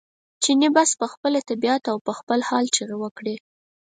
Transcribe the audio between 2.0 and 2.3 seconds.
په